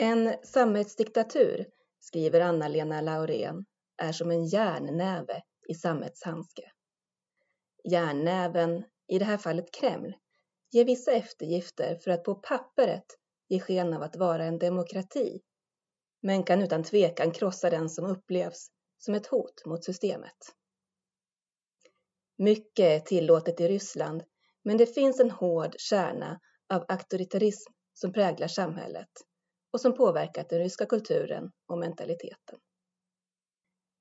[0.00, 1.66] En samhällsdiktatur,
[2.00, 3.64] skriver Anna-Lena Laurén,
[3.96, 6.72] är som en järnnäve i sammetshandske.
[7.84, 10.16] Järnnäven, i det här fallet Kreml,
[10.70, 13.04] ger vissa eftergifter för att på papperet
[13.48, 15.40] ge sken av att vara en demokrati,
[16.22, 20.54] men kan utan tvekan krossa den som upplevs som ett hot mot systemet.
[22.36, 24.22] Mycket är tillåtet i Ryssland,
[24.62, 29.27] men det finns en hård kärna av auktoritarism som präglar samhället
[29.70, 32.58] och som påverkat den ryska kulturen och mentaliteten.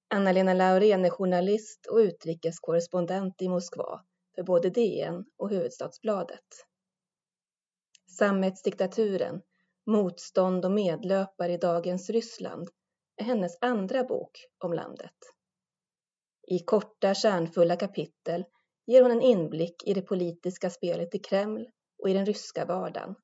[0.09, 4.01] Anna-Lena Laurén är journalist och utrikeskorrespondent i Moskva
[4.35, 6.45] för både DN och Huvudstadsbladet.
[8.17, 9.41] Sammetsdiktaturen,
[9.85, 12.69] Motstånd och medlöpare i dagens Ryssland
[13.17, 14.31] är hennes andra bok
[14.63, 15.15] om landet.
[16.47, 18.45] I korta kärnfulla kapitel
[18.85, 21.69] ger hon en inblick i det politiska spelet i Kreml
[22.03, 23.15] och i den ryska vardagen.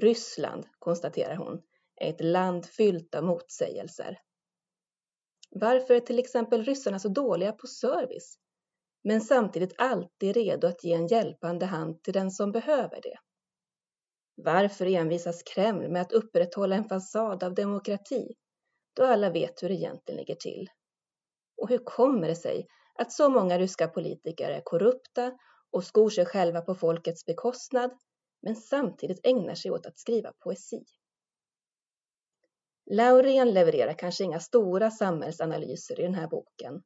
[0.00, 1.62] Ryssland, konstaterar hon,
[1.96, 4.18] är ett land fyllt av motsägelser.
[5.50, 8.38] Varför är till exempel ryssarna så dåliga på service,
[9.04, 13.18] men samtidigt alltid redo att ge en hjälpande hand till den som behöver det?
[14.34, 18.34] Varför envisas Kreml med att upprätthålla en fasad av demokrati,
[18.96, 20.68] då alla vet hur det egentligen ligger till?
[21.56, 25.32] Och hur kommer det sig att så många ryska politiker är korrupta
[25.70, 27.90] och skor sig själva på folkets bekostnad,
[28.42, 30.84] men samtidigt ägnar sig åt att skriva poesi?
[32.90, 36.82] Laurén levererar kanske inga stora samhällsanalyser i den här boken,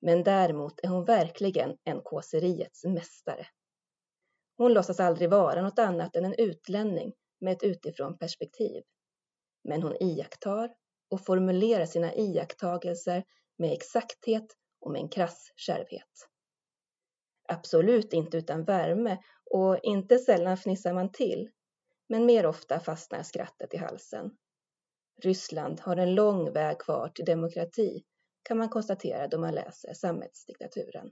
[0.00, 3.46] men däremot är hon verkligen en kåseriets mästare.
[4.56, 8.82] Hon låtsas aldrig vara något annat än en utlänning med ett utifrån perspektiv.
[9.64, 10.74] Men hon iakttar
[11.10, 13.24] och formulerar sina iakttagelser
[13.58, 14.46] med exakthet
[14.80, 16.31] och med en krass kärvhet.
[17.48, 19.18] Absolut inte utan värme
[19.50, 21.50] och inte sällan fnissar man till,
[22.08, 24.30] men mer ofta fastnar skrattet i halsen.
[25.22, 28.04] Ryssland har en lång väg kvar till demokrati
[28.42, 31.10] kan man konstatera då man läser Sammetsdiktaturen.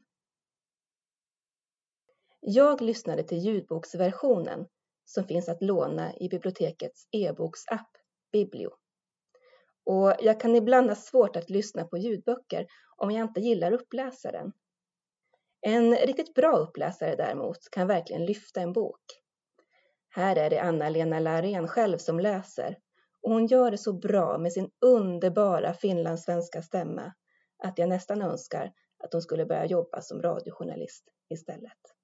[2.41, 4.67] Jag lyssnade till ljudboksversionen
[5.05, 7.91] som finns att låna i bibliotekets e-boksapp
[8.33, 8.71] Biblio.
[9.85, 12.67] Och jag kan ibland ha svårt att lyssna på ljudböcker
[12.97, 14.53] om jag inte gillar uppläsaren.
[15.63, 19.01] En riktigt bra uppläsare däremot kan verkligen lyfta en bok.
[20.09, 22.77] Här är det Anna-Lena Larén själv som läser
[23.23, 27.13] och hon gör det så bra med sin underbara finlandssvenska stämma
[27.63, 28.73] att jag nästan önskar
[29.05, 32.00] att hon skulle börja jobba som radiojournalist istället.